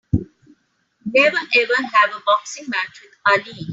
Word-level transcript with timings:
Never 1.05 1.37
ever 1.37 1.83
have 1.93 2.09
a 2.15 2.23
boxing 2.25 2.65
match 2.69 3.03
with 3.03 3.13
Ali! 3.27 3.59